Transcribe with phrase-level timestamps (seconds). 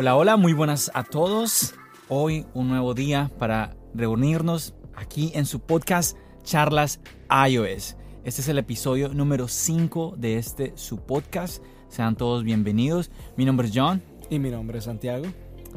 [0.00, 1.74] Hola, hola, muy buenas a todos.
[2.08, 7.96] Hoy un nuevo día para reunirnos aquí en su podcast Charlas iOS.
[8.22, 11.64] Este es el episodio número 5 de este su podcast.
[11.88, 13.10] Sean todos bienvenidos.
[13.36, 14.00] Mi nombre es John.
[14.30, 15.26] Y mi nombre es Santiago.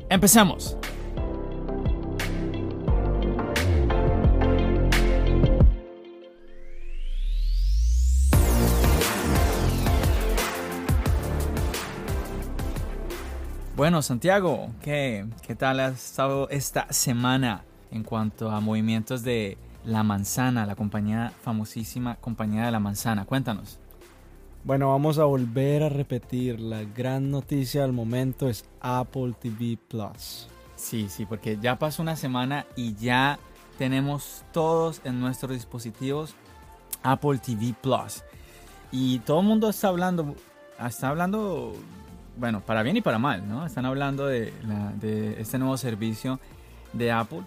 [0.08, 0.78] Empecemos.
[13.82, 20.04] Bueno, Santiago, ¿qué, ¿qué tal ha estado esta semana en cuanto a movimientos de La
[20.04, 23.26] Manzana, la compañía famosísima compañía de La Manzana?
[23.26, 23.80] Cuéntanos.
[24.66, 26.60] Bueno, vamos a volver a repetir.
[26.60, 30.48] La gran noticia del momento es Apple TV Plus.
[30.76, 33.40] Sí, sí, porque ya pasó una semana y ya
[33.80, 36.36] tenemos todos en nuestros dispositivos
[37.02, 38.24] Apple TV Plus.
[38.92, 40.36] Y todo el mundo está hablando,
[40.80, 41.74] está hablando,
[42.42, 43.68] bueno, para bien y para mal, ¿no?
[43.68, 44.52] Están hablando de,
[45.38, 46.40] este nuevo servicio
[46.92, 47.44] de Apple.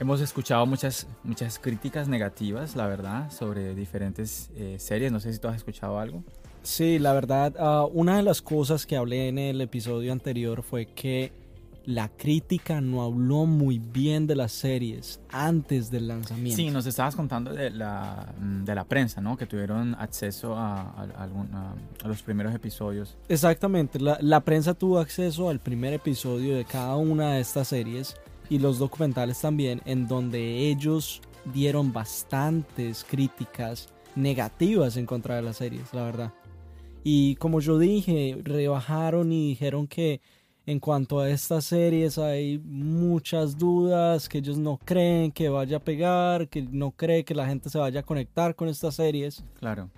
[0.00, 5.12] Hemos escuchado muchas, muchas críticas negativas, la verdad, sobre diferentes eh, series.
[5.12, 6.24] No sé si tú has escuchado algo.
[6.62, 10.86] Sí, la verdad, ah, una de las cosas que hablé en el episodio anterior fue
[10.86, 11.30] que
[11.86, 16.56] la crítica no habló muy bien de las series antes del lanzamiento.
[16.56, 19.36] Sí, nos estabas contando de la, mm, de la prensa, ¿no?
[19.36, 23.16] Que tuvieron acceso a, a- a a los primeros episodios.
[23.28, 28.16] Exactamente, la, la prensa tuvo acceso al primer episodio de cada una de estas series
[28.50, 31.20] y los documentales también, en donde ellos
[31.54, 36.32] dieron bastantes críticas negativas en contra de las series, la verdad.
[37.04, 40.20] Y como yo dije, rebajaron y dijeron que
[40.66, 45.80] en cuanto a estas series hay muchas dudas, que ellos no creen que vaya a
[45.80, 49.44] pegar, que no cree que la gente se vaya a conectar con estas series.
[49.60, 49.88] Claro.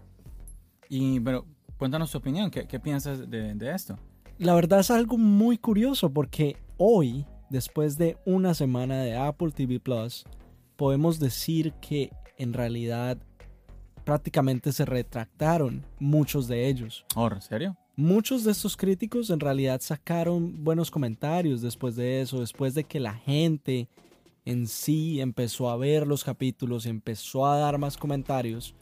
[0.91, 1.47] Y, pero,
[1.79, 2.51] cuéntanos tu opinión.
[2.51, 3.99] ¿Qué, qué piensas de, de esto?
[4.37, 9.81] La verdad es algo muy curioso porque hoy, después de una semana de Apple TV
[9.81, 10.25] Plus,
[10.77, 13.17] podemos decir que en realidad
[14.05, 17.06] prácticamente se retractaron muchos de ellos.
[17.17, 17.77] Oh, ¿en serio?
[18.01, 23.01] Muchos de estos críticos en realidad sacaron buenos comentarios después de eso, después de que
[23.01, 23.89] la gente
[24.45, 28.73] en sí empezó a ver los capítulos, empezó a dar más comentarios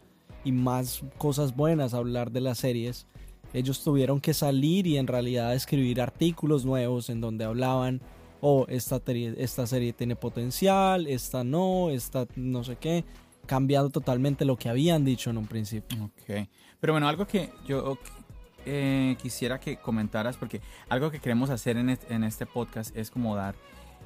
[0.44, 3.06] y más cosas buenas a hablar de las series.
[3.54, 8.02] Ellos tuvieron que salir y en realidad escribir artículos nuevos en donde hablaban,
[8.42, 13.06] oh, esta, esta serie tiene potencial, esta no, esta no sé qué,
[13.46, 16.04] cambiando totalmente lo que habían dicho en un principio.
[16.04, 16.48] Ok.
[16.80, 17.96] Pero bueno, algo que yo
[18.66, 23.10] eh, quisiera que comentaras, porque algo que queremos hacer en este, en este podcast es
[23.10, 23.54] como dar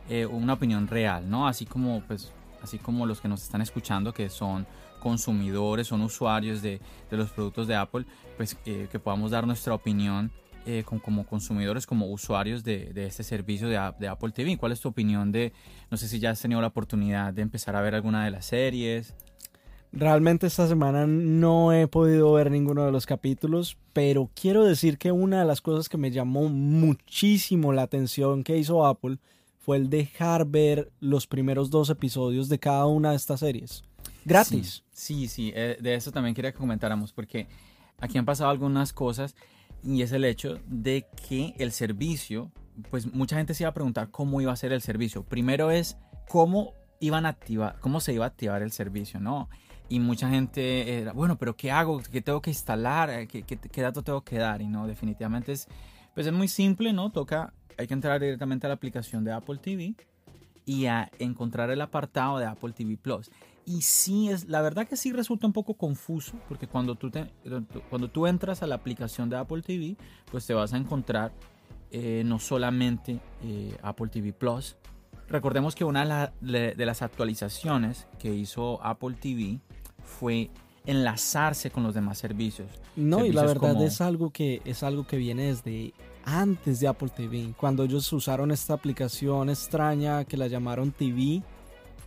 [0.09, 1.48] eh, una opinión real, ¿no?
[1.48, 2.32] Así como, pues,
[2.62, 4.66] así como los que nos están escuchando, que son
[5.00, 8.04] consumidores, son usuarios de, de los productos de Apple,
[8.37, 10.31] pues eh, que podamos dar nuestra opinión
[10.66, 14.59] eh, con- como consumidores, como usuarios de, de este servicio de, de Apple TV.
[14.59, 15.54] ¿Cuál es tu opinión de,
[15.91, 18.44] no sé si ya has tenido la oportunidad de empezar a ver alguna de las
[18.47, 19.15] series?
[19.92, 25.10] Realmente esta semana no he podido ver ninguno de los capítulos, pero quiero decir que
[25.10, 29.18] una de las cosas que me llamó muchísimo la atención que hizo Apple
[29.58, 33.82] fue el dejar ver los primeros dos episodios de cada una de estas series.
[34.24, 34.84] Gratis.
[34.92, 37.48] Sí, sí, eh, de eso también quería que comentáramos porque
[37.98, 39.34] aquí han pasado algunas cosas
[39.82, 42.52] y es el hecho de que el servicio,
[42.90, 45.24] pues mucha gente se iba a preguntar cómo iba a ser el servicio.
[45.24, 45.96] Primero es
[46.28, 49.48] cómo iban a activar, cómo se iba a activar el servicio, ¿no?
[49.90, 52.00] Y mucha gente era, bueno, pero ¿qué hago?
[52.00, 53.10] ¿Qué tengo que instalar?
[53.10, 54.62] Eh, ¿Qué, qué, qué dato tengo que dar?
[54.62, 55.68] Y no, definitivamente es,
[56.15, 57.10] pues es muy simple, ¿no?
[57.10, 59.94] Toca, hay que entrar directamente a la aplicación de Apple TV
[60.65, 63.30] y a encontrar el apartado de Apple TV Plus.
[63.66, 67.30] Y sí, es, la verdad que sí resulta un poco confuso, porque cuando tú, te-
[67.88, 69.97] cuando tú entras a la aplicación de Apple TV,
[70.30, 71.32] pues te vas a encontrar
[71.91, 74.76] eh, no solamente eh, Apple TV Plus.
[75.28, 79.60] Recordemos que una de las actualizaciones que hizo Apple TV
[80.10, 80.51] fue
[80.86, 82.68] enlazarse con los demás servicios.
[82.97, 85.92] No, y la verdad como- es algo que es algo que viene desde
[86.24, 87.54] antes de Apple TV.
[87.57, 91.42] Cuando ellos usaron esta aplicación extraña que la llamaron TV,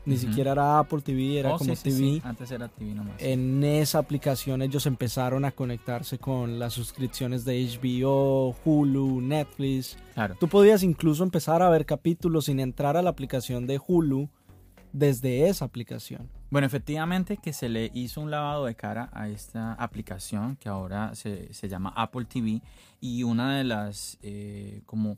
[0.06, 1.98] Ni siquiera era Apple TV, era Oh, como sí, sí, TV.
[1.98, 3.14] sí, Antes era TV nomás.
[3.20, 9.96] En esa aplicación ellos empezaron a conectarse con las suscripciones de HBO, Hulu, Netflix.
[10.14, 10.36] claro.
[10.38, 14.28] Tú podías incluso empezar a ver capítulos sin entrar a la aplicación de Hulu
[14.92, 16.28] desde esa aplicación.
[16.54, 21.16] Bueno, efectivamente que se le hizo un lavado de cara a esta aplicación que ahora
[21.16, 22.62] se, se llama Apple TV
[23.02, 25.18] y una de las, eh, como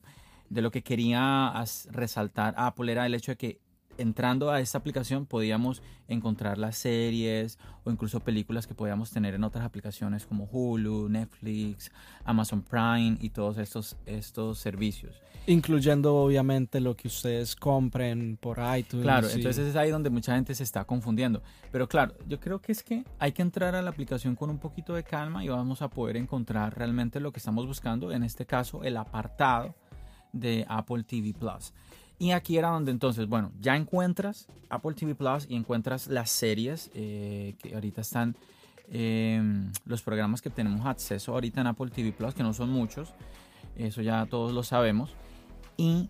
[0.50, 1.54] de lo que quería
[1.92, 3.60] resaltar Apple era el hecho de que
[3.97, 9.44] entrando a esta aplicación podíamos encontrar las series o incluso películas que podíamos tener en
[9.44, 11.92] otras aplicaciones como Hulu, Netflix,
[12.24, 15.15] Amazon Prime y todos estos, estos servicios.
[15.47, 19.03] Incluyendo obviamente lo que ustedes compren por iTunes.
[19.03, 21.44] Claro, y- entonces es ahí donde mucha gente se está confundiendo.
[21.71, 24.57] Pero claro, yo creo que es que hay que entrar a la aplicación con un
[24.57, 28.45] poquito de calma y vamos a poder encontrar realmente lo que estamos buscando, en este
[28.47, 29.75] caso el apartado
[30.33, 31.74] de Apple TV Plus.
[32.18, 36.90] Y aquí era donde entonces, bueno, ya encuentras Apple TV Plus y encuentras las series
[36.94, 38.36] eh, que ahorita están,
[38.90, 39.42] eh,
[39.86, 43.14] los programas que tenemos acceso ahorita en Apple TV Plus, que no son muchos,
[43.76, 45.14] eso ya todos lo sabemos.
[45.78, 46.10] Y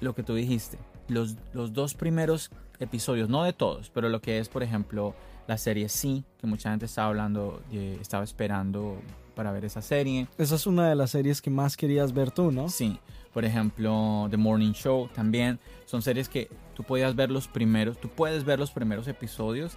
[0.00, 4.38] lo que tú dijiste, los, los dos primeros episodios, no de todos, pero lo que
[4.38, 5.14] es, por ejemplo,
[5.46, 9.00] la serie Sí, que mucha gente estaba hablando, eh, estaba esperando
[9.32, 10.28] para ver esa serie.
[10.38, 12.68] Esa es una de las series que más querías ver tú, ¿no?
[12.68, 12.98] Sí,
[13.32, 15.58] por ejemplo, The Morning Show también.
[15.86, 19.76] Son series que tú podías ver los primeros, tú puedes ver los primeros episodios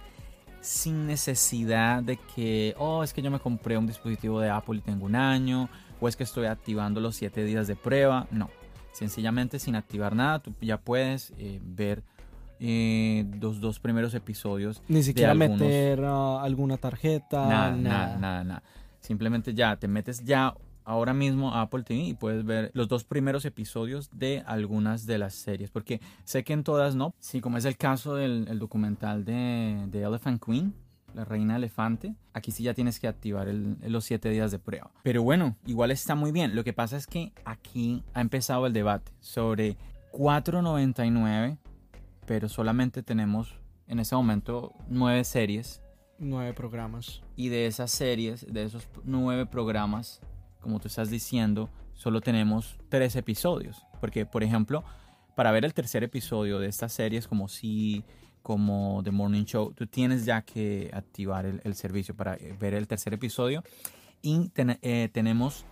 [0.60, 4.80] sin necesidad de que, oh, es que yo me compré un dispositivo de Apple y
[4.80, 5.68] tengo un año,
[6.00, 8.26] o es que estoy activando los 7 días de prueba.
[8.30, 8.50] No,
[8.92, 12.02] sencillamente sin activar nada, tú ya puedes eh, ver
[12.58, 17.76] eh, los dos primeros episodios Ni siquiera algunos- meter ah, alguna tarjeta, nada, nada.
[17.76, 18.62] nada, nada, nada.
[19.06, 23.04] Simplemente ya te metes ya ahora mismo a Apple TV y puedes ver los dos
[23.04, 25.70] primeros episodios de algunas de las series.
[25.70, 27.14] Porque sé que en todas no.
[27.20, 30.74] Sí, como es el caso del el documental de, Elephant Queen,
[31.14, 32.16] la reina elefante.
[32.32, 34.90] Aquí sí ya tienes que activar los siete días de prueba.
[35.04, 36.56] Pero bueno, igual está muy bien.
[36.56, 39.76] Lo que pasa es que aquí ha empezado el debate sobre
[40.10, 41.58] 4.99,
[42.26, 43.54] pero solamente tenemos
[43.86, 45.80] en ese momento nueve series
[46.18, 47.22] Nueve programas.
[47.36, 50.20] y de esas series, de esos nueve programas,
[50.60, 53.84] como tú estás diciendo, solo tenemos tres episodios.
[54.00, 54.84] Porque, por ejemplo,
[55.34, 58.04] para ver el tercer episodio de estas series como Sí,
[58.42, 62.86] como The Morning Show, tú tienes ya que activar el, servicio para eh, ver el
[62.86, 63.62] tercer episodio.
[64.22, 65.64] Y eh, tenemos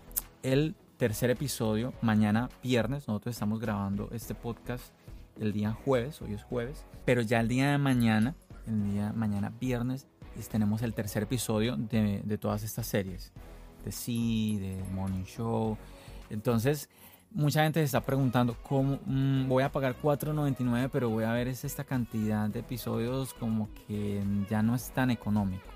[0.43, 3.09] el tercer episodio mañana viernes.
[3.09, 4.93] Nosotros estamos grabando este podcast
[5.41, 6.85] el día jueves, hoy es jueves.
[7.05, 8.35] Pero ya el día de mañana,
[8.67, 10.14] el día mañana viernes, es-
[10.49, 13.33] tenemos el tercer episodio de, de todas estas series.
[13.85, 15.77] De Sí, de Morning Show.
[16.31, 16.89] Entonces,
[17.35, 21.49] mucha gente se está preguntando cómo mm, voy a pagar 4.99, pero voy a ver
[21.49, 25.75] es esta cantidad de episodios como que ya no es tan económico.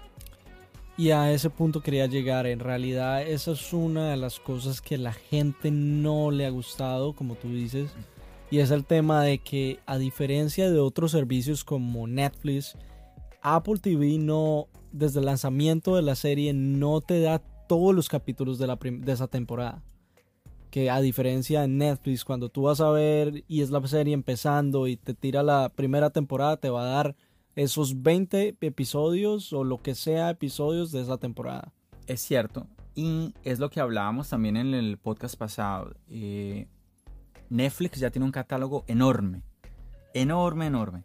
[0.96, 2.46] Y a ese punto quería llegar.
[2.46, 7.12] En realidad, esa es una de las cosas que la gente no le ha gustado,
[7.12, 7.92] como tú dices.
[8.50, 12.76] Y es el tema de que, a diferencia de otros servicios como Netflix,
[13.42, 18.58] Apple TV no, desde el lanzamiento de la serie, no te da todos los capítulos
[18.58, 19.82] de, la de esa temporada.
[20.70, 24.86] Que a diferencia de Netflix, cuando tú vas a ver y es la serie empezando
[24.86, 27.16] y te tira la primera temporada, te va a dar
[27.56, 31.72] esos 20 episodios o lo que sea episodios de esa temporada.
[32.06, 32.66] Es cierto.
[32.94, 35.94] Y es lo que hablábamos también en el podcast pasado.
[36.08, 36.68] eh,
[37.50, 39.42] Netflix ya tiene un catálogo enorme.
[40.14, 41.02] Enorme, enorme.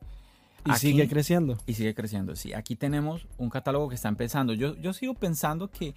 [0.65, 1.57] Y Aquí- sigue creciendo.
[1.65, 2.53] Y sigue creciendo, sí.
[2.53, 4.53] Aquí tenemos un catálogo que está empezando.
[4.53, 5.93] Yo, yo sigo pensando que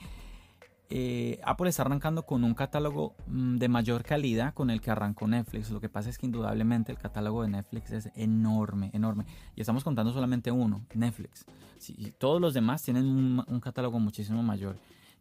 [0.89, 5.27] eh, Apple está arrancando con un catálogo mm, de mayor calidad con el que arrancó
[5.27, 5.71] Netflix.
[5.71, 9.25] Lo que pasa es que indudablemente el catálogo de Netflix es enorme, enorme.
[9.57, 11.45] Y estamos contando solamente uno, Netflix.
[11.79, 14.79] Sí, y todos los demás tienen un, un catálogo muchísimo mayor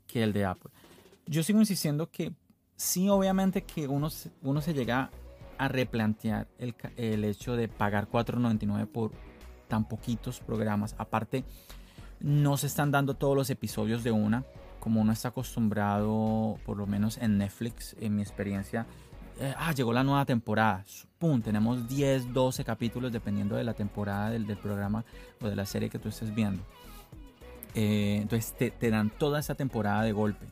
[0.08, 0.72] que el de Apple.
[1.26, 2.34] Yo sigo insistiendo que
[2.76, 5.10] sí, obviamente que uno, se- uno se llega
[5.58, 9.12] a replantear el, el hecho de pagar 4.99 por
[9.68, 10.96] tan poquitos programas.
[10.98, 11.44] Aparte,
[12.20, 14.44] no se están dando todos los episodios de una,
[14.80, 18.86] como uno está acostumbrado, por lo menos en Netflix, en mi experiencia.
[19.40, 20.86] eh, ah, llegó la nueva temporada.
[21.20, 25.04] Pum, tenemos 10, 12 capítulos dependiendo de la temporada del, programa
[25.42, 26.64] o de la serie que tú estés viendo.
[27.74, 30.46] Eh, entonces te, te dan toda esta temporada de golpe.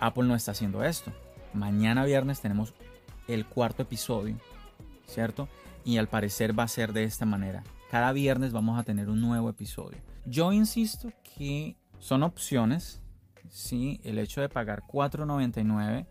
[0.00, 1.12] Apple no está haciendo esto.
[1.54, 2.74] Mañana viernes tenemos
[3.26, 4.36] el cuarto episodio,
[5.06, 5.48] ¿cierto?
[5.84, 7.62] Y al parecer va a ser de esta manera.
[7.90, 9.98] Cada viernes vamos a tener un nuevo episodio.
[10.26, 13.00] Yo insisto que son opciones,
[13.48, 14.00] ¿sí?
[14.04, 16.06] El hecho de pagar 4.99,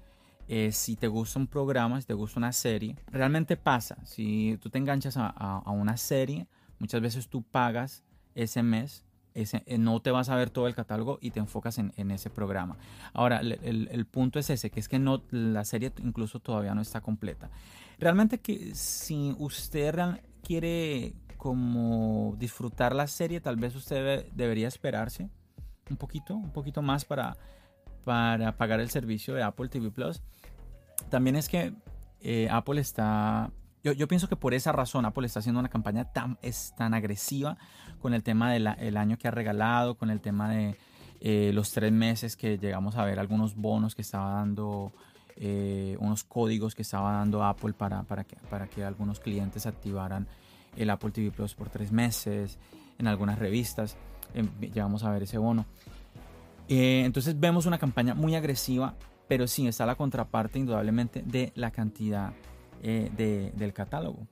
[0.47, 3.97] eh, si te gusta un programa, si te gusta una serie, realmente pasa.
[4.05, 6.47] Si tú te enganchas a, a- a una serie,
[6.79, 8.03] Muchas veces tú pagas
[8.35, 9.03] ese mes,
[9.33, 12.11] ese, eh, no te vas a ver todo el catálogo y te enfocas en, en
[12.11, 12.77] ese programa.
[13.13, 16.75] Ahora, el, el, el, punto es ese, que es que no, la serie incluso todavía
[16.75, 17.49] no está completa.
[17.97, 19.95] Realmente que si usted
[20.43, 21.15] quiere
[21.47, 25.29] como disfrutar la serie, tal vez usted debe, debería esperarse
[25.89, 27.37] un poquito, un poquito más para,
[28.03, 30.21] para pagar el servicio de Apple TV Plus.
[31.09, 31.73] También es que
[32.19, 33.49] eh, Apple está
[33.81, 36.93] yo, yo, pienso que por esa razón Apple está haciendo una campaña tan, es tan
[36.93, 37.57] agresiva
[38.01, 40.75] con el tema del año que ha regalado, con el tema de
[41.21, 44.91] eh, los tres meses que llegamos a ver algunos bonos que estaba dando,
[45.37, 50.27] eh, unos códigos que estaba dando Apple para, para, que, para que algunos clientes activaran
[50.77, 52.57] el Apple TV Plus por tres meses,
[52.97, 53.97] en algunas revistas
[54.33, 55.65] eh, llegamos a ver ese bono.
[56.69, 58.95] Eh, entonces vemos una campaña muy agresiva,
[59.27, 62.33] pero sí está la contraparte indudablemente de la cantidad
[62.81, 64.27] eh, de, del catálogo.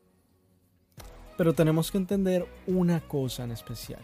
[1.37, 4.01] Pero tenemos que entender una cosa en especial.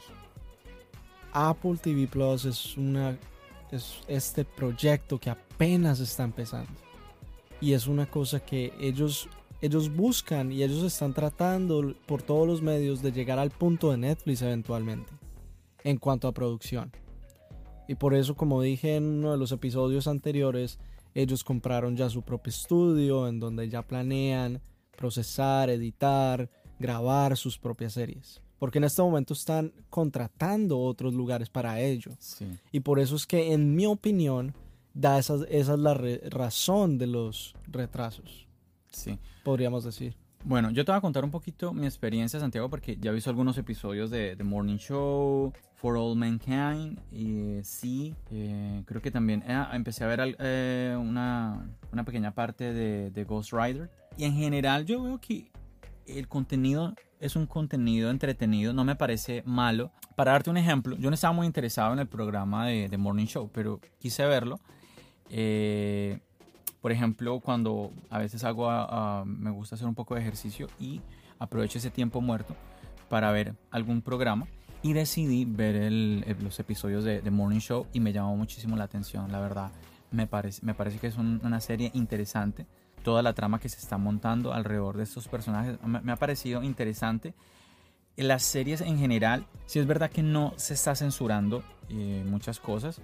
[1.33, 3.17] Apple TV Plus es, una,
[3.71, 6.71] es este proyecto que apenas está empezando.
[7.61, 9.29] Y es una cosa que ellos,
[9.61, 13.97] ellos buscan y ellos están tratando por todos los medios de llegar al punto de
[13.97, 15.11] Netflix eventualmente
[15.83, 16.91] en cuanto a producción.
[17.87, 20.79] Y por eso, como dije en uno de los episodios anteriores,
[21.13, 24.61] ellos compraron ya su propio estudio en donde ya planean
[24.95, 26.49] procesar, editar,
[26.79, 28.41] grabar sus propias series.
[28.59, 32.11] Porque en este momento están contratando otros lugares para ello.
[32.19, 32.47] Sí.
[32.71, 34.53] Y por eso es que, en mi opinión,
[34.93, 35.95] da esa, esa es la
[36.29, 38.47] razón de los retrasos,
[38.91, 39.17] Sí.
[39.43, 40.15] podríamos decir.
[40.43, 43.29] Bueno, yo te voy a contar un poquito mi experiencia, Santiago, porque ya he visto
[43.29, 49.11] algunos episodios de The Morning Show, For All Mankind, y eh, sí, eh, creo que
[49.11, 53.91] también eh, empecé a ver eh, una, una pequeña parte de, de Ghost Rider.
[54.17, 55.51] Y en general yo veo que
[56.07, 59.91] el contenido es un contenido entretenido, no me parece malo.
[60.15, 63.27] Para darte un ejemplo, yo no estaba muy interesado en el programa de The Morning
[63.27, 64.59] Show, pero quise verlo.
[65.29, 66.19] Eh,
[66.81, 70.67] por ejemplo, cuando a veces hago, a- a- me gusta hacer un poco de ejercicio
[70.79, 71.01] y
[71.39, 72.55] aprovecho ese tiempo muerto
[73.09, 74.47] para ver algún programa
[74.83, 78.75] y decidí ver el- el- los episodios de, de Morning Show y me llamó muchísimo
[78.75, 79.71] la atención, la verdad.
[80.11, 82.65] Me parece, me parece que es un- una serie interesante.
[83.03, 86.61] Toda la trama que se está montando alrededor de estos personajes me, me ha parecido
[86.63, 87.33] interesante.
[88.17, 93.01] Las series en general, sí es verdad que no se está censurando eh, muchas cosas,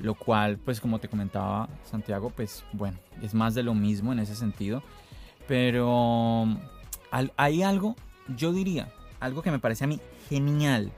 [0.00, 4.18] lo cual, pues como te comentaba Santiago, pues bueno, es más de lo mismo en
[4.18, 4.82] ese sentido.
[5.46, 6.46] Pero
[7.36, 7.96] hay algo,
[8.36, 10.92] yo diría, algo que me parece a mí genial,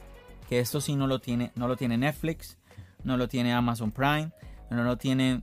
[0.49, 2.59] que esto sí no lo tiene, no lo tiene Netflix,
[3.05, 4.31] no lo tiene Amazon Prime,
[4.71, 5.43] no lo tiene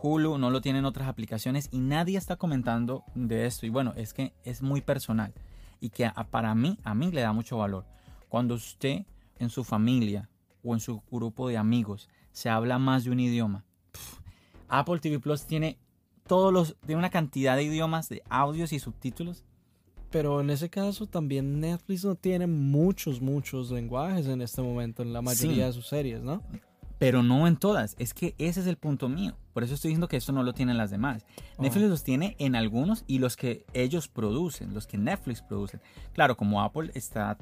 [0.00, 3.66] Hulu, no lo tienen otras aplicaciones y nadie está comentando de esto.
[3.66, 5.32] Y bueno, es que es muy personal
[5.80, 7.84] y que para mí, a mí le da mucho valor.
[8.28, 9.06] Cuando usted
[9.38, 10.28] en su familia
[10.64, 13.64] o en su grupo de amigos se habla más de un idioma,
[14.68, 15.78] Apple TV Plus tiene
[16.26, 19.44] todos los, de una cantidad de idiomas, de audios y subtítulos.
[20.10, 25.12] Pero en ese caso también Netflix no tiene muchos, muchos lenguajes en este momento en
[25.12, 25.60] la mayoría Sí.
[25.60, 26.40] de sus series, ¿no?
[26.98, 27.96] Pero no en todas.
[27.98, 29.36] Es que ese es el punto mío.
[29.52, 31.26] Por eso estoy diciendo que esto no lo tienen las demás.
[31.58, 35.80] Netflix los tiene en algunos y los que ellos producen, los que Netflix producen.
[36.12, 37.36] Claro, como Apple está,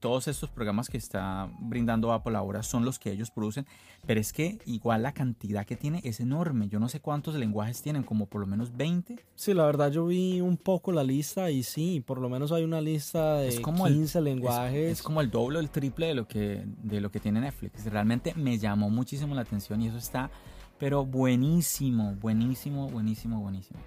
[0.00, 3.66] todos estos programas que está brindando Apple ahora son los que ellos producen,
[4.06, 6.68] pero es que igual la cantidad que tiene es enorme.
[6.68, 9.22] Yo no sé cuántos lenguajes tienen, como por lo menos 20.
[9.34, 12.64] Sí, la verdad yo vi un poco la lista y sí, por lo menos hay
[12.64, 14.92] una lista de Es como el- 15 Es, lenguajes.
[14.92, 17.84] es como el doble o el triple de lo, que, de lo que tiene Netflix.
[17.84, 20.30] Realmente me llamó muchísimo la atención y eso está,
[20.78, 23.78] pero buenísimo, buenísimo, buenísimo, buenísimo.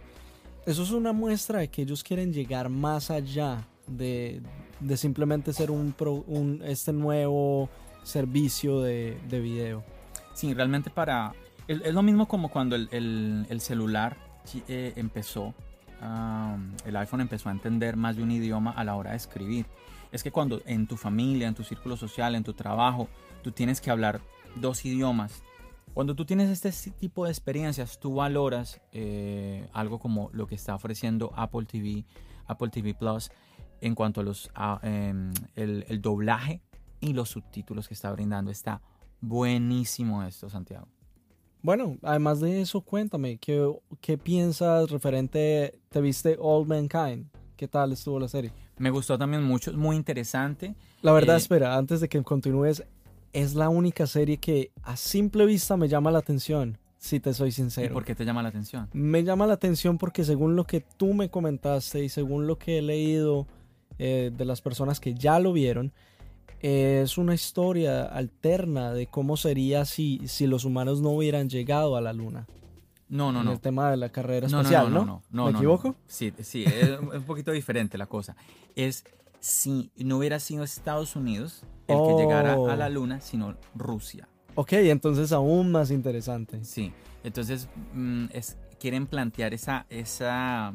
[0.65, 4.41] Eso es una muestra de que ellos quieren llegar más allá de,
[4.79, 5.93] de simplemente ser un,
[6.65, 7.69] este nuevo
[8.03, 9.83] servicio de, de video.
[10.33, 11.33] Sí, realmente para...
[11.67, 14.17] Es, lo mismo como cuando el, el- el celular
[14.67, 15.53] eh, empezó,
[16.85, 19.65] el iPhone empezó a entender más de un idioma a la hora de escribir.
[20.11, 23.07] Es que cuando en tu familia, en tu círculo social, en tu trabajo,
[23.41, 24.19] tú tienes que hablar
[24.55, 25.41] dos idiomas.
[25.93, 30.75] Cuando tú tienes este tipo de experiencias, tú valoras eh, algo como lo que está
[30.75, 32.03] ofreciendo Apple TV,
[32.47, 33.31] Apple TV Plus,
[33.85, 36.61] en cuanto a los a, em, el, el doblaje
[36.99, 38.49] y los subtítulos que está brindando.
[38.51, 38.81] Está
[39.21, 40.87] buenísimo esto, Santiago.
[41.61, 43.69] Bueno, además de eso, cuéntame, ¿qué,
[44.01, 47.27] qué piensas referente, te viste All Mankind?
[47.55, 48.51] ¿Qué tal estuvo la serie?
[48.77, 50.75] Me gustó también mucho, es muy interesante.
[51.01, 52.83] La verdad, Eh, espera, antes de que continúes,
[53.31, 57.49] es la única serie que a simple vista me llama la atención, si te soy
[57.49, 57.93] ¿Y sincero.
[57.93, 58.89] por qué te llama la atención?
[58.93, 62.79] Me llama la atención porque según lo que tú me comentaste y según lo que
[62.79, 63.47] he leído
[63.99, 65.91] eh, de las personas que ya lo vieron,
[66.59, 72.01] es una historia alterna de cómo sería si, si los humanos no hubieran llegado a
[72.01, 72.47] la luna.
[73.09, 73.51] No, no, en no.
[73.51, 75.05] el tema de la carrera espacial, ¿no?
[75.05, 75.95] No, no, ¿Me equivoco?
[76.07, 78.35] Sí, sí, es un poquito diferente la cosa.
[78.75, 79.03] Es
[79.39, 82.89] si no hubiera sido Estados Unidos el que llegara a la Oh.
[82.89, 84.27] luna, sino Rusia.
[84.55, 86.63] Ok, entonces aún más interesante.
[86.63, 86.93] Sí,
[87.25, 90.73] entonces mm, es, quieren plantear esa, esa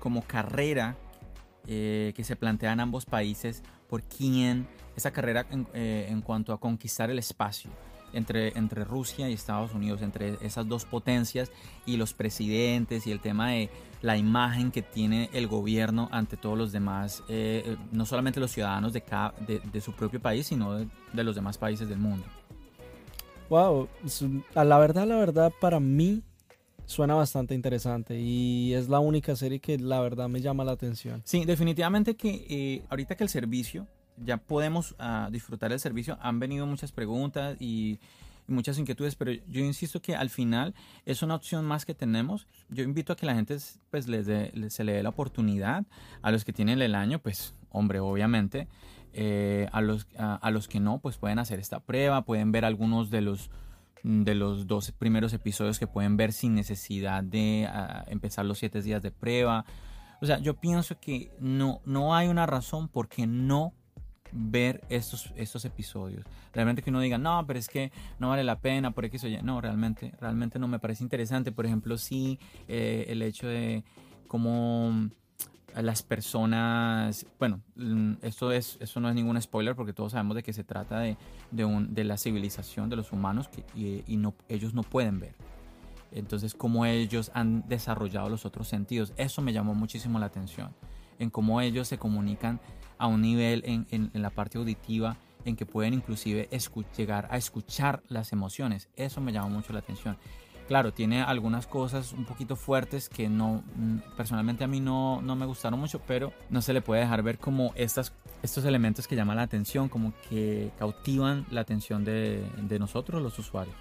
[0.00, 0.96] como carrera
[1.66, 4.66] eh, que se plantean ambos países por quién,
[4.96, 7.70] esa carrera en, eh, en cuanto a conquistar el espacio
[8.12, 11.50] entre, entre Rusia y Estados Unidos, entre esas dos potencias
[11.86, 13.70] y los presidentes y el tema de
[14.02, 18.50] la imagen que tiene el gobierno ante todos los demás, eh, eh, no solamente los
[18.50, 21.98] ciudadanos de, cada- de, de su propio país, sino de, de los demás países del
[21.98, 22.24] mundo.
[23.48, 23.88] Wow,
[24.54, 26.22] a la verdad, la verdad, para mí
[26.92, 31.22] suena bastante interesante y es la única serie que la verdad me llama la atención.
[31.24, 36.38] Sí, definitivamente que eh, ahorita que el servicio, ya podemos ah, disfrutar el servicio, han
[36.38, 37.98] venido muchas preguntas y,
[38.46, 40.74] y muchas inquietudes, pero yo insisto que al final
[41.06, 42.46] es una opción más que tenemos.
[42.68, 43.56] Yo invito a que la gente
[43.90, 45.84] pues les dé- les- se le dé la oportunidad
[46.22, 48.68] a los que tienen el año, pues hombre, obviamente.
[49.14, 52.64] eh, a, los, a, a los que no, pues pueden hacer esta prueba, pueden ver
[52.64, 53.50] algunos de los
[54.02, 58.82] de los dos primeros episodios que pueden ver sin necesidad de ah, empezar los siete
[58.82, 59.64] días de prueba.
[60.20, 63.74] O sea, yo pienso que no, no hay una razón por qué no
[64.32, 66.24] ver estos, estos episodios.
[66.52, 69.42] Realmente que uno diga, no, pero es que no vale la pena por X o.
[69.42, 71.52] No, realmente, realmente no me parece interesante.
[71.52, 73.84] Por ejemplo, sí, eh, el hecho de
[74.26, 75.10] cómo
[75.80, 80.42] las personas, bueno, mm, esto, es, esto no es ningún spoiler porque todos sabemos de
[80.42, 81.16] que se trata de,
[81.52, 83.64] de, un- de la civilización de los humanos que,
[84.06, 85.34] y, no, ellos no pueden ver.
[86.10, 89.12] Entonces, cómo ellos han desarrollado los otros sentidos.
[89.16, 90.74] Eso me llamó muchísimo la atención.
[91.18, 92.60] En cómo ellos se comunican
[92.98, 96.48] a un nivel en, en- en la parte auditiva en que pueden inclusive
[96.96, 98.88] llegar a escuchar las emociones.
[98.96, 100.16] Eso me llamó mucho la atención.
[100.68, 105.34] Claro, tiene algunas cosas un poquito fuertes que no, mm, personalmente a mí no, no
[105.36, 109.16] me gustaron mucho, pero no se le puede dejar ver como estas, estos elementos que
[109.16, 113.74] llaman la atención, como que cautivan la atención de, de nosotros los usuarios.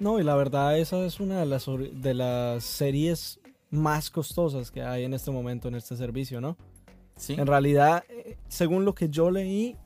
[0.00, 4.82] No, y la verdad esa es una de las, de las series más costosas que
[4.82, 6.56] hay en este momento en este servicio, ¿no?
[7.16, 7.34] ¿Sí?
[7.34, 9.76] En realidad, eh, según lo que yo leí,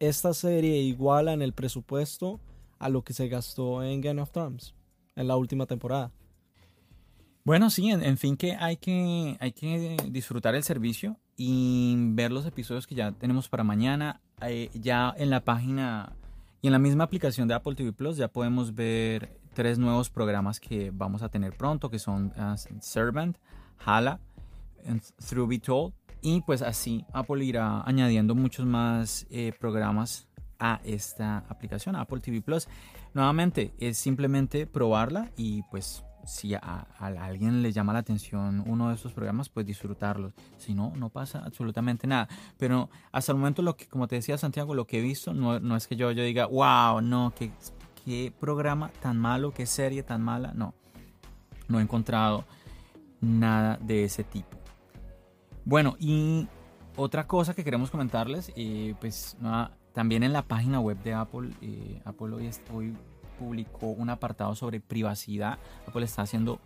[0.00, 2.40] esta serie iguala en el presupuesto
[2.78, 4.75] a lo que se gastó en Game of Thrones
[5.16, 6.12] en la última temporada.
[7.44, 12.44] Bueno, sí, en, fin que hay, que hay que disfrutar el servicio y ver los
[12.44, 14.20] episodios que ya tenemos para mañana.
[14.42, 16.12] Eh, ya en la página
[16.60, 20.58] y en la misma aplicación de Apple TV Plus ya podemos ver tres nuevos programas
[20.58, 23.38] que vamos a tener pronto, que son ah, Servant,
[23.78, 24.18] Hala,
[25.28, 25.94] Through Be Told.
[26.22, 30.26] Y pues así Apple irá añadiendo muchos más eh, programas
[30.58, 32.68] a esta aplicación, Apple TV Plus.
[33.14, 36.60] Nuevamente, es simplemente probarla y pues si a,
[36.98, 40.34] a alguien le llama la atención uno de estos programas, pues disfrutarlos.
[40.58, 42.28] Si no, no pasa absolutamente nada.
[42.58, 45.60] Pero hasta el momento, lo que, como te decía Santiago, lo que he visto, no,
[45.60, 47.52] no es que yo, yo diga, wow, no, qué,
[48.04, 50.52] qué programa tan malo, qué serie tan mala.
[50.54, 50.74] No,
[51.68, 52.44] no he encontrado
[53.20, 54.56] nada de ese tipo.
[55.64, 56.48] Bueno, y
[56.96, 61.48] otra cosa que queremos comentarles, eh, pues nada, también en la página web de Apple,
[61.62, 62.94] eh, Apple hoy, hoy
[63.38, 65.58] publicó un apartado sobre privacidad.
[65.88, 66.60] Apple está haciendo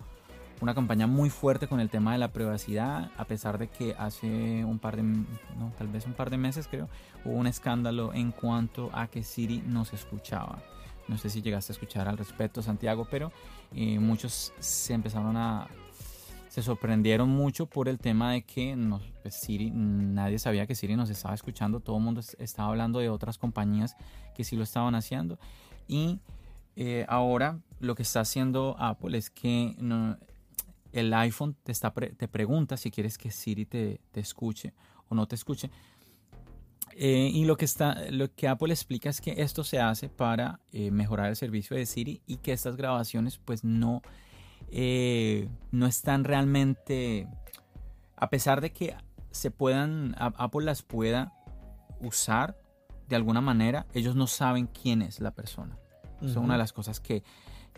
[0.60, 4.64] una campaña muy fuerte con el tema de la privacidad, a pesar de que hace
[4.64, 6.88] un par de, no, tal vez un par de meses creo,
[7.24, 10.58] hubo un escándalo en cuanto a que Siri no se escuchaba.
[11.06, 13.30] No sé si llegaste a escuchar al respecto, Santiago, pero
[13.76, 15.68] eh, muchos se empezaron a
[16.50, 18.76] se sorprendieron mucho por el tema de que
[19.22, 22.98] pues, Siri, nadie sabía que Siri nos estaba escuchando, todo el mundo es- estaba hablando
[22.98, 23.96] de otras compañías
[24.34, 25.38] que sí lo estaban haciendo
[25.86, 26.18] y
[26.74, 29.76] eh, ahora lo que está haciendo Apple es que
[30.92, 34.74] el iPhone te, pregunta si quieres que Siri te, escuche
[35.08, 35.70] o no te escuche.
[36.92, 40.58] Eh, y lo que, está, lo que Apple explica es que esto se hace para
[40.72, 44.02] eh, mejorar el servicio de Siri y que estas grabaciones pues no,
[44.70, 47.28] eh, no están realmente,
[48.16, 48.96] a pesar de que
[49.30, 51.32] se puedan, Apple las pueda
[52.00, 52.56] usar
[53.08, 55.76] de alguna manera, ellos no saben quién es la persona.
[56.18, 57.22] Esa Es una de las cosas que,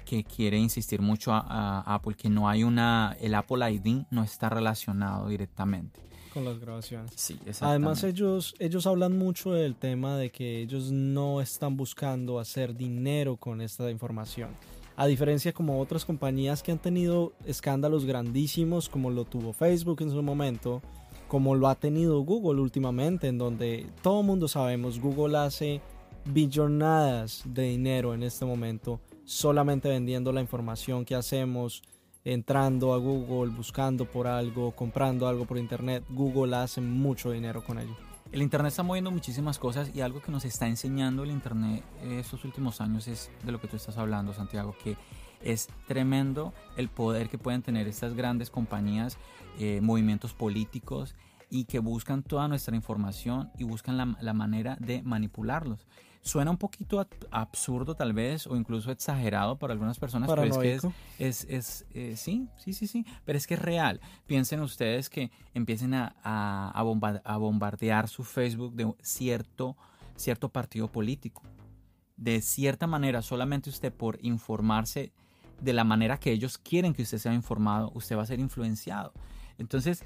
[0.04, 4.22] que quiere insistir mucho a, a Apple, que no hay una, el Apple ID no
[4.22, 6.00] está relacionado directamente.
[6.32, 7.12] Con las grabaciones.
[7.14, 12.74] Sí, Además ellos, ellos hablan mucho del tema de que ellos no están buscando hacer
[12.74, 14.48] dinero con esta información.
[14.96, 20.10] A diferencia como otras compañías que han tenido escándalos grandísimos como lo tuvo Facebook en
[20.10, 20.82] su momento,
[21.28, 25.80] como lo ha tenido Google últimamente, en donde todo mundo sabemos, Google hace
[26.26, 31.82] billonadas de dinero en este momento solamente vendiendo la información que hacemos,
[32.24, 36.04] entrando a Google, buscando por algo, comprando algo por internet.
[36.10, 38.11] Google hace mucho dinero con ello.
[38.32, 42.46] El Internet está moviendo muchísimas cosas y algo que nos está enseñando el Internet estos
[42.46, 44.96] últimos años es de lo que tú estás hablando, Santiago, que
[45.42, 49.18] es tremendo el poder que pueden tener estas grandes compañías,
[49.58, 51.14] eh, movimientos políticos
[51.50, 55.86] y que buscan toda nuestra información y buscan la, la manera de manipularlos.
[56.24, 60.74] Suena un poquito absurdo tal vez o incluso exagerado para algunas personas, pero es que
[61.18, 64.00] es, es, eh, sí, sí, sí, sí, pero es que es real.
[64.26, 66.70] Piensen ustedes que empiecen a, a,
[67.24, 69.76] a bombardear su Facebook de cierto,
[70.14, 71.42] cierto partido político.
[72.16, 75.12] De cierta manera, solamente usted por informarse
[75.60, 79.12] de la manera que ellos quieren que usted sea informado, usted va a ser influenciado.
[79.58, 80.04] Entonces,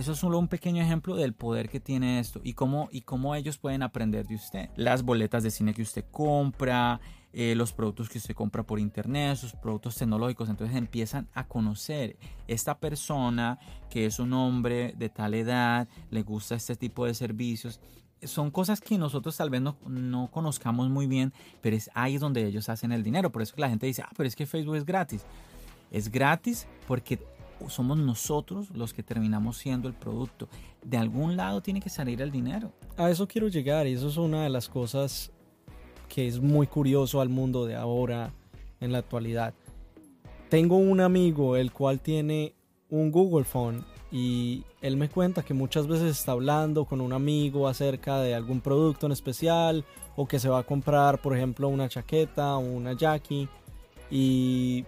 [0.00, 3.34] eso es solo un pequeño ejemplo del poder que tiene esto y cómo, y cómo
[3.34, 4.70] ellos pueden aprender de usted.
[4.74, 7.00] Las boletas de cine que usted compra,
[7.34, 10.48] eh, los productos que usted compra por internet, sus productos tecnológicos.
[10.48, 12.16] Entonces empiezan a conocer
[12.48, 13.58] esta persona
[13.90, 17.78] que es un hombre de tal edad, le gusta este tipo de servicios.
[18.22, 22.46] Son cosas que nosotros tal vez no, no conozcamos muy bien, pero es ahí donde
[22.46, 23.30] ellos hacen el dinero.
[23.30, 25.26] Por eso que la gente dice, ah, pero es que Facebook es gratis.
[25.90, 27.18] Es gratis porque
[27.68, 30.48] somos nosotros los que terminamos siendo el producto.
[30.82, 32.72] De algún lado tiene que salir el dinero.
[32.96, 35.30] A eso quiero llegar y eso es una de las cosas
[36.08, 38.32] que es muy curioso al mundo de ahora,
[38.80, 39.54] en la actualidad.
[40.48, 42.54] Tengo un amigo el cual tiene
[42.88, 47.68] un Google Phone y él me cuenta que muchas veces está hablando con un amigo
[47.68, 49.84] acerca de algún producto en especial
[50.16, 53.48] o que se va a comprar, por ejemplo, una chaqueta o una Jackie
[54.10, 54.84] y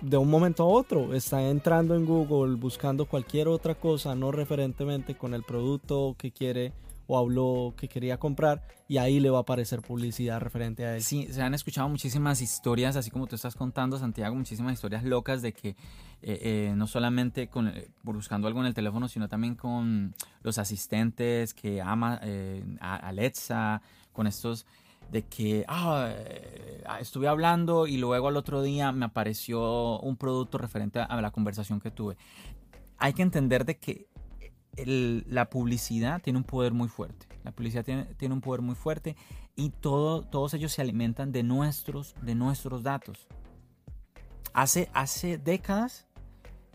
[0.00, 5.16] de un momento a otro está entrando en Google buscando cualquier otra cosa no referentemente
[5.16, 6.72] con el producto que quiere
[7.06, 11.02] o habló que quería comprar y ahí le va a aparecer publicidad referente a él.
[11.02, 15.42] Sí, se han escuchado muchísimas historias, así como tú estás contando, Santiago, muchísimas historias locas
[15.42, 15.76] de que eh,
[16.22, 21.54] eh, no solamente con, eh, buscando algo en el teléfono, sino también con los asistentes
[21.54, 22.20] que ama
[22.80, 23.82] Alexa,
[24.12, 24.66] con estos
[25.10, 30.58] de que ah, eh, estuve hablando y luego al otro día me apareció un producto
[30.58, 32.16] referente a la conversación que tuve.
[32.98, 34.08] Hay que entender de que
[34.76, 37.26] la publicidad tiene un poder muy fuerte.
[37.44, 39.16] La publicidad tiene, tiene un poder muy fuerte
[39.54, 43.26] y todo, todos ellos se alimentan de nuestros, de nuestros datos.
[44.52, 46.06] Hace, hace décadas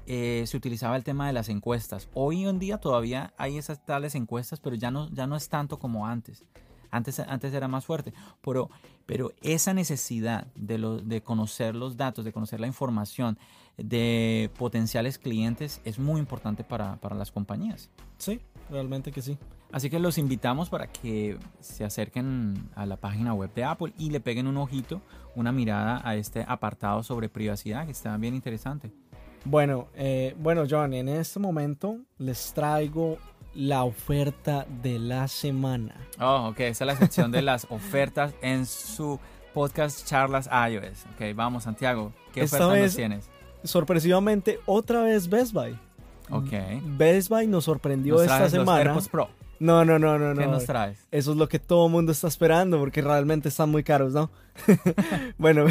[0.08, 2.10] eh, se utilizaba el tema de las encuestas.
[2.14, 5.78] Hoy en día todavía hay esas tales encuestas, pero ya no, ya no es tanto
[5.78, 6.44] como antes.
[6.92, 8.70] Antes, antes era más fuerte, pero,
[9.06, 13.38] pero esa necesidad de, lo, de conocer los datos, de conocer la información
[13.78, 17.90] de potenciales clientes es muy importante para, para las compañías.
[18.18, 19.38] Sí, realmente que sí.
[19.72, 24.10] Así que los invitamos para que se acerquen a la página web de Apple y
[24.10, 25.02] le peguen un ojito,
[25.36, 28.92] una mirada a este apartado sobre privacidad que está bien interesante.
[29.46, 33.18] Bueno, eh, bueno, John, en este momento les traigo
[33.54, 35.96] la oferta de la semana.
[36.20, 39.20] Oh, ok, esa es la sección de las ofertas en su
[39.54, 41.06] podcast Charlas iOS.
[41.14, 43.30] Ok, vamos, Santiago, ¿qué oferta nos tienes?
[43.64, 45.78] Sorpresivamente, otra vez Best Buy.
[46.30, 46.52] Ok.
[46.98, 48.94] Best Buy nos sorprendió esta semana.
[48.94, 49.30] Los Pro.
[49.60, 51.08] No, no, no, no, ¿Qué nos traes?
[51.12, 54.32] Eso es lo que todo el mundo está esperando porque realmente están muy caros, ¿no?
[55.38, 55.66] bueno,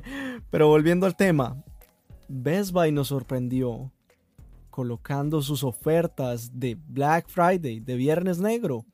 [0.50, 1.62] pero volviendo al tema,
[2.26, 3.92] Best Buy nos sorprendió
[4.74, 8.84] colocando sus ofertas de Black Friday, de Viernes Negro,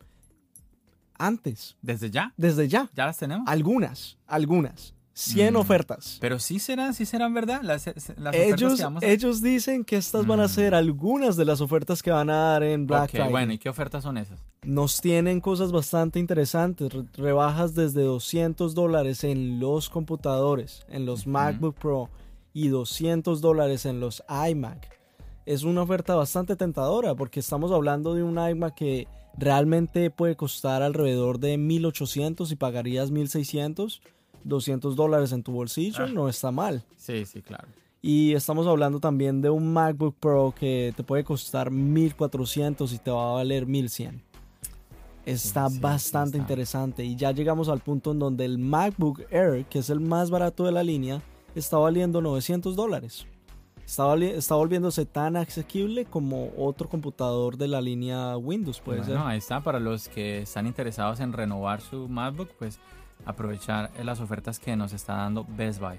[1.17, 1.79] antes.
[1.81, 2.35] ¿Desde ya?
[2.37, 2.91] Desde ya.
[2.95, 3.49] ¿Ya las tenemos?
[3.49, 4.93] Algunas, algunas.
[5.15, 5.57] 100 mm.
[5.57, 6.19] ofertas.
[6.21, 7.87] Pero sí serán, sí serán verdad las,
[8.35, 10.51] ellos, ellos dicen que estas van a mm.
[10.51, 13.31] ser algunas de las ofertas que van a dar en Black Friday.
[13.31, 14.39] Bueno, ¿y qué ofertas son esas?
[14.63, 16.93] Nos tienen cosas bastante interesantes.
[17.15, 22.11] Rebajas desde 200 dólares en los computadores, en los MacBook Pro
[22.53, 25.00] y 200 dólares en los iMac
[25.47, 30.83] es una oferta bastante tentadora porque estamos hablando de un iMac que realmente puede costar
[30.83, 34.03] alrededor de 1800 y pagarías 1600,
[34.45, 36.11] 200 dólares en tu bolsillo, ah.
[36.13, 36.85] no está mal.
[36.97, 37.69] Sí, sí, claro.
[38.03, 43.11] Y estamos hablando también de un MacBook Pro que te puede costar 1400 y te
[43.11, 44.23] va a valer 1100.
[45.27, 49.91] Está bastante interesante y ya llegamos al punto en donde el MacBook Air, que es
[49.91, 51.23] el más barato de la línea,
[51.55, 53.27] está valiendo 900 dólares
[53.91, 59.61] está, volviéndose tan asequible como otro computador de la línea Windows, puede bueno, Ahí está,
[59.61, 62.79] para los que están interesados en renovar su MacBook, pues
[63.25, 65.99] aprovechar las ofertas que nos está dando Best Buy.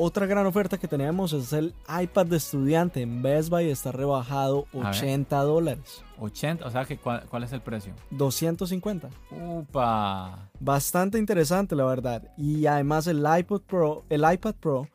[0.00, 3.02] Otra gran oferta que tenemos es el iPad de estudiante.
[3.02, 4.86] En Best Buy está rebajado A ver.
[4.90, 6.04] 80 dólares.
[6.20, 7.94] 80, o sea, que ¿cuál, cuál es el precio?
[8.10, 9.08] 250.
[9.32, 10.50] Upa.
[10.60, 12.22] Bastante interesante, la verdad.
[12.36, 14.88] Y además el iPod Pro, el iPad Pro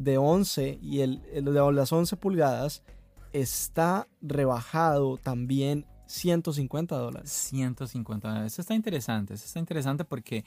[0.00, 2.82] de 11 y el, de las 11 pulgadas
[3.34, 7.30] está rebajado también 150 dólares.
[7.30, 8.52] 150 dólares.
[8.54, 9.34] Eso está interesante.
[9.34, 10.44] Eso está interesante porque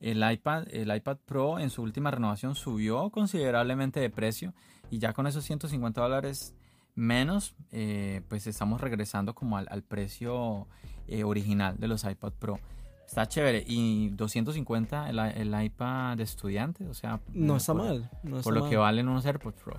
[0.00, 4.52] el iPad, el iPad Pro en su última renovación subió considerablemente de precio
[4.90, 6.54] y ya con esos 150 dólares
[6.96, 10.66] menos, eh, pues estamos regresando como al, al precio
[11.06, 12.58] eh, original de los iPad Pro.
[13.06, 13.64] Está chévere.
[13.66, 17.20] Y 250 el, el iPad de estudiante, o sea...
[17.32, 18.10] No eh, está por- mal.
[18.22, 18.70] no está Por lo mal.
[18.70, 19.76] que valen unos AirPods Pro.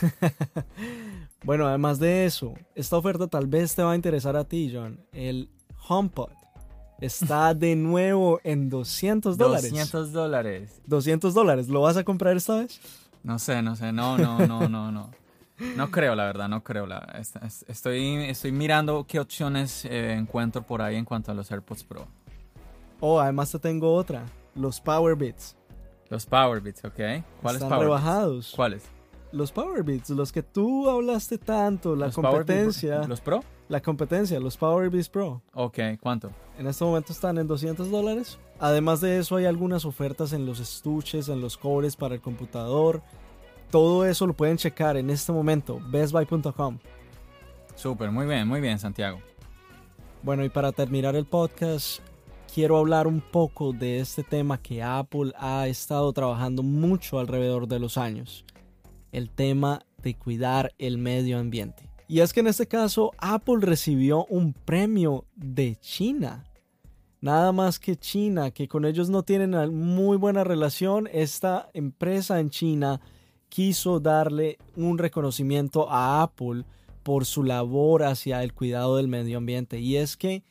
[1.44, 5.00] Bueno, además de eso, esta oferta tal vez te va a interesar a ti, John.
[5.12, 5.48] El
[5.88, 6.30] HomePod
[7.00, 9.70] está de nuevo en 200 dólares.
[9.70, 10.82] 200 dólares.
[10.86, 11.68] 200 dólares.
[11.68, 12.80] ¿Lo vas a comprar esta vez?
[13.22, 15.10] No sé, no sé, no, no, no, no, no.
[15.76, 16.86] No creo, la verdad, no creo.
[16.86, 17.20] La,
[17.66, 22.06] estoy, estoy mirando qué opciones eh, encuentro por ahí en cuanto a los AirPods Pro.
[23.00, 24.24] Oh, además te tengo otra.
[24.54, 25.56] Los Power Beats.
[26.10, 26.94] Los Powerbits, ¿ok?
[26.94, 27.80] ¿Cuáles Están Powerbits?
[27.84, 28.52] rebajados.
[28.56, 28.84] ¿Cuáles?
[29.30, 33.44] Los Power Beats, los que tú hablaste tanto, la ¿Los Power Beats- competencia, ¿Los Pro?
[33.68, 35.42] la competencia, los Power Beats Pro.
[35.52, 36.30] Ok, ¿cuánto?
[36.58, 38.38] En este momento están en 200 dólares.
[38.58, 43.02] Además de eso hay algunas ofertas en los estuches, en los cobres para el computador.
[43.70, 46.78] Todo eso lo pueden checar en este momento, bestbuy.com.
[47.74, 49.20] Súper, muy bien, muy bien, Santiago.
[50.22, 52.00] Bueno, y para terminar el podcast,
[52.52, 57.78] quiero hablar un poco de este tema que Apple ha estado trabajando mucho alrededor de
[57.78, 58.44] los años.
[59.12, 61.88] El tema de cuidar el medio ambiente.
[62.08, 66.44] Y es que en este caso Apple recibió un premio de China.
[67.20, 71.08] Nada más que China, que con ellos no tienen muy buena relación.
[71.12, 73.00] Esta empresa en China
[73.48, 76.64] quiso darle un reconocimiento a Apple
[77.02, 79.80] por su labor hacia el cuidado del medio ambiente.
[79.80, 80.44] Y es que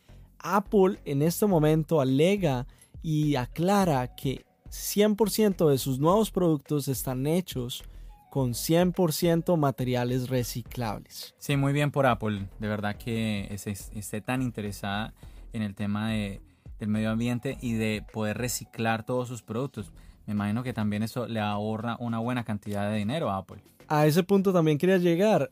[0.55, 2.65] Apple en este momento alega
[3.03, 7.83] y aclara que 100% de sus nuevos productos están hechos
[8.29, 11.33] con 100% materiales reciclables.
[11.37, 12.47] Sí, muy bien por Apple.
[12.59, 15.13] De verdad que es- es- esté tan interesada
[15.53, 16.41] en el tema de-
[16.79, 19.91] del medio ambiente y de poder reciclar todos sus productos.
[20.27, 23.63] Me imagino que también eso le ahorra una buena cantidad de dinero a Apple.
[23.87, 25.49] A ese punto también quería llegar.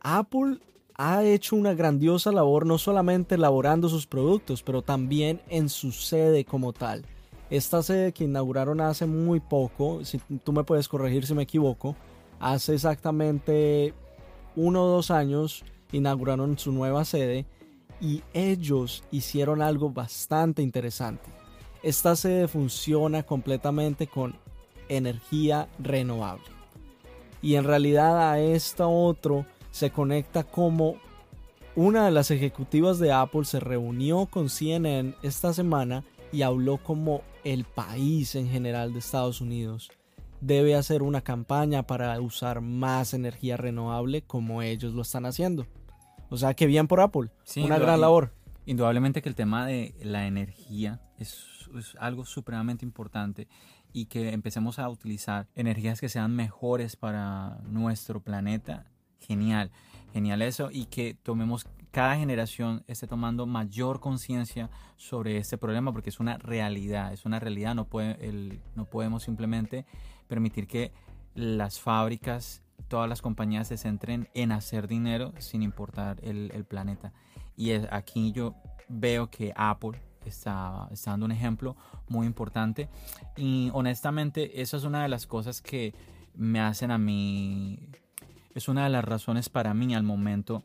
[0.00, 0.58] Apple
[1.00, 6.44] ha hecho una grandiosa labor no solamente elaborando sus productos, pero también en su sede
[6.44, 7.04] como tal.
[7.50, 11.94] Esta sede que inauguraron hace muy poco, si tú me puedes corregir si me equivoco,
[12.40, 13.94] hace exactamente
[14.56, 17.46] uno o dos años inauguraron su nueva sede
[18.00, 21.30] y ellos hicieron algo bastante interesante.
[21.84, 24.34] Esta sede funciona completamente con
[24.88, 26.44] energía renovable.
[27.40, 30.96] Y en realidad a esta otro se conecta como
[31.76, 37.22] una de las ejecutivas de Apple se reunió con CNN esta semana y habló como
[37.44, 39.90] el país en general de Estados Unidos
[40.40, 45.66] debe hacer una campaña para usar más energía renovable como ellos lo están haciendo.
[46.30, 48.32] O sea que bien por Apple, Sí, una gran labor.
[48.66, 53.48] Indudablemente que el tema de la energía es, es algo supremamente importante
[53.92, 58.86] y que empecemos a utilizar energías que sean mejores para nuestro planeta.
[59.20, 59.70] Genial,
[60.12, 66.10] genial eso y que tomemos, cada generación esté tomando mayor conciencia sobre este problema porque
[66.10, 69.84] es una realidad, es una realidad, no, puede, no podemos simplemente
[70.28, 70.92] permitir que
[71.34, 77.12] las fábricas, todas las compañías se centren en hacer dinero sin importar el, planeta.
[77.56, 78.54] Y aquí yo
[78.88, 81.76] veo que Apple está, está dando un ejemplo
[82.08, 82.88] muy importante.
[83.36, 85.94] Y honestamente, esa es una de las cosas que
[86.34, 87.88] me hacen a mí.
[88.58, 90.64] Es una de las razones para mí al momento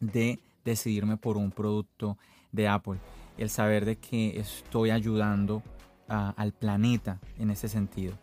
[0.00, 2.18] de decidirme por un producto
[2.50, 2.98] de Apple.
[3.38, 5.62] El saber de que estoy ayudando
[6.08, 8.14] al planeta en ese sentido.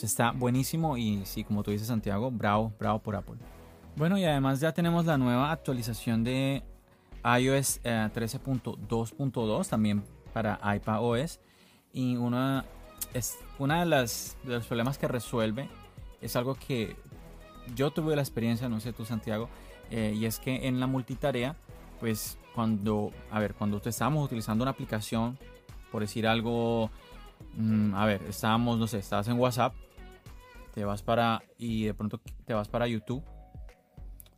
[0.00, 3.34] Está buenísimo y sí, como tú dices Santiago, bravo, bravo por Apple.
[3.96, 6.62] Bueno, y además ya tenemos la nueva actualización de
[7.24, 11.40] iOS eh, 13.2.2 también para iPadOS
[11.92, 12.64] y una
[13.12, 15.68] es una de las de los problemas que resuelve
[16.20, 16.96] es algo que
[17.74, 19.48] yo tuve la experiencia, no sé tú Santiago,
[19.90, 21.56] eh, y es que en la multitarea,
[22.00, 25.38] pues cuando, a ver, cuando estábamos utilizando una aplicación,
[25.90, 26.90] por decir algo,
[27.56, 29.74] mm, a ver, estábamos, no sé, estabas en WhatsApp,
[30.74, 33.22] te vas para, y de pronto te vas para YouTube,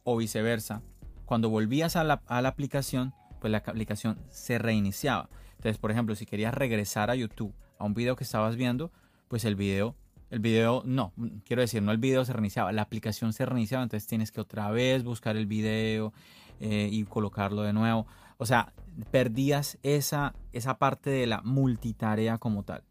[0.02, 0.82] o viceversa.
[1.24, 5.28] Cuando volvías a la, a la aplicación, pues la aplicación se reiniciaba.
[5.56, 8.90] Entonces, por ejemplo, si querías regresar a YouTube a un video que estabas viendo,
[9.28, 9.96] pues el video,
[10.34, 11.12] El video, no,
[11.44, 14.68] quiero decir, no el video se reiniciaba, la aplicación se reiniciaba, entonces tienes que otra
[14.72, 16.12] vez buscar el video
[16.58, 18.08] eh, y colocarlo de nuevo.
[18.38, 18.72] O sea,
[19.12, 22.82] perdías esa, esa parte de la multitarea como tal.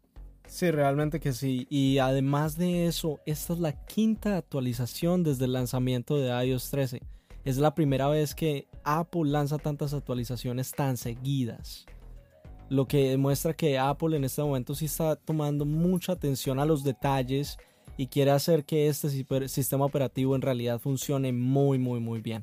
[0.46, 1.66] Sí, realmente que sí.
[1.68, 7.02] Y además de eso, esta es la quinta actualización desde el lanzamiento de iOS 13.
[7.44, 11.84] Es la primera vez que Apple lanza tantas actualizaciones tan seguidas.
[12.68, 16.82] Lo que demuestra que Apple en este momento sí está tomando mucha atención a los
[16.82, 17.58] detalles
[17.96, 19.08] y quiere hacer que este
[19.48, 22.42] sistema operativo en realidad funcione muy, muy, muy bien.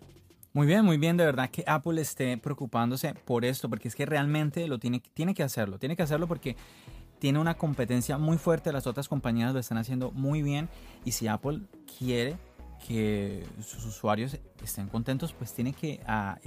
[0.53, 4.05] Muy bien, muy bien, de verdad que Apple esté preocupándose por esto, porque es que
[4.05, 6.57] realmente lo tiene, tiene que hacerlo, tiene que hacerlo porque
[7.19, 10.67] tiene una competencia muy fuerte, las otras compañías lo están haciendo muy bien.
[11.05, 11.61] Y si Apple
[11.97, 12.35] quiere
[12.85, 16.39] que sus usuarios estén contentos, pues tiene que, ah,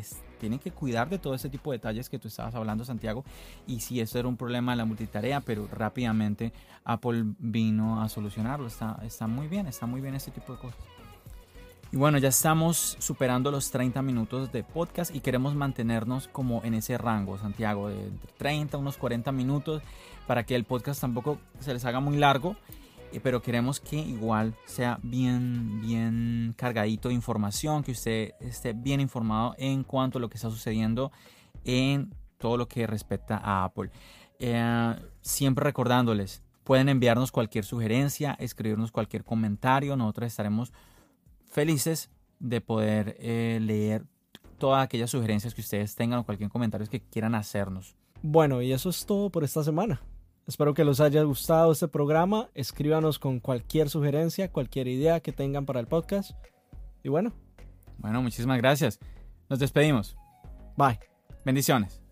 [0.44, 3.24] tiene que cuidar de todo ese tipo de detalles que tú estabas hablando, Santiago.
[3.66, 6.52] Y si eso era un problema de la multitarea, pero rápidamente
[6.84, 8.66] Apple vino a solucionarlo.
[8.66, 10.78] Está, está muy bien, está muy bien ese tipo de cosas.
[11.92, 16.74] Y bueno, ya estamos superando los 30 minutos de podcast y queremos mantenernos como en
[16.74, 19.82] ese rango, Santiago, de 30 a unos 40 minutos,
[20.26, 22.54] para que el podcast tampoco se les haga muy largo
[23.22, 29.54] pero queremos que igual sea bien, bien cargadito de información, que usted esté bien informado
[29.58, 31.12] en cuanto a lo que está sucediendo
[31.64, 33.90] en todo lo que respecta a Apple.
[34.38, 40.72] Eh, siempre recordándoles, pueden enviarnos cualquier sugerencia, escribirnos cualquier comentario, nosotros estaremos
[41.50, 44.04] felices de poder eh, leer
[44.58, 47.96] todas aquellas sugerencias que ustedes tengan o cualquier comentario que quieran hacernos.
[48.22, 50.00] Bueno, y eso es todo por esta semana.
[50.46, 52.50] Espero que les haya gustado este programa.
[52.54, 56.32] Escríbanos con cualquier sugerencia, cualquier idea que tengan para el podcast.
[57.02, 57.32] Y bueno.
[57.98, 58.98] Bueno, muchísimas gracias.
[59.48, 60.16] Nos despedimos.
[60.76, 60.98] Bye.
[61.44, 62.03] Bendiciones.